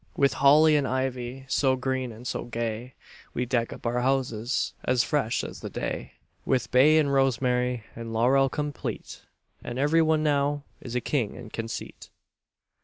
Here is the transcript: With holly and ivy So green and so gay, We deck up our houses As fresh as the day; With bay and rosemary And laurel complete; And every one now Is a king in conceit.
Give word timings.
With 0.17 0.33
holly 0.33 0.75
and 0.75 0.87
ivy 0.87 1.45
So 1.47 1.75
green 1.75 2.11
and 2.11 2.25
so 2.25 2.45
gay, 2.45 2.95
We 3.35 3.45
deck 3.45 3.71
up 3.71 3.85
our 3.85 4.01
houses 4.01 4.73
As 4.83 5.03
fresh 5.03 5.43
as 5.43 5.59
the 5.59 5.69
day; 5.69 6.13
With 6.43 6.71
bay 6.71 6.97
and 6.97 7.13
rosemary 7.13 7.83
And 7.95 8.11
laurel 8.11 8.49
complete; 8.49 9.21
And 9.63 9.77
every 9.77 10.01
one 10.01 10.23
now 10.23 10.63
Is 10.81 10.95
a 10.95 11.01
king 11.01 11.35
in 11.35 11.51
conceit. 11.51 12.09